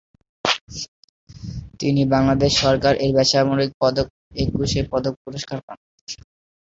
[1.79, 4.07] তিনি বাংলাদেশ সরকার এর বেসামরিক পদক
[4.35, 5.77] একুশে পদক পুরস্কার পান।